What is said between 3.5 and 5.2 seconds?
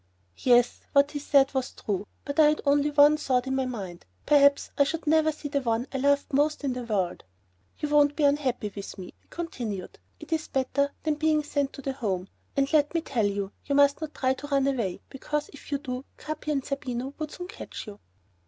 my mind, perhaps I should